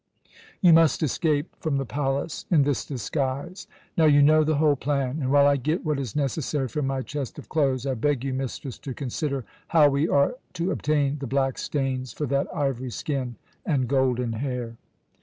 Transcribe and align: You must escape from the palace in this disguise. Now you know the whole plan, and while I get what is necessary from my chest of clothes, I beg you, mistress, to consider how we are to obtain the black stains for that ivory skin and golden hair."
You 0.61 0.73
must 0.73 1.03
escape 1.03 1.55
from 1.59 1.77
the 1.77 1.85
palace 1.85 2.47
in 2.49 2.63
this 2.63 2.85
disguise. 2.85 3.67
Now 3.95 4.05
you 4.05 4.23
know 4.23 4.43
the 4.43 4.55
whole 4.55 4.75
plan, 4.75 5.19
and 5.21 5.31
while 5.31 5.45
I 5.45 5.57
get 5.57 5.85
what 5.85 5.99
is 5.99 6.15
necessary 6.15 6.67
from 6.69 6.87
my 6.87 7.03
chest 7.03 7.37
of 7.37 7.49
clothes, 7.49 7.85
I 7.85 7.93
beg 7.93 8.23
you, 8.23 8.33
mistress, 8.33 8.79
to 8.79 8.95
consider 8.95 9.45
how 9.67 9.89
we 9.89 10.09
are 10.09 10.37
to 10.53 10.71
obtain 10.71 11.19
the 11.19 11.27
black 11.27 11.59
stains 11.59 12.13
for 12.13 12.25
that 12.25 12.47
ivory 12.51 12.89
skin 12.89 13.35
and 13.63 13.87
golden 13.87 14.33
hair." 14.33 14.75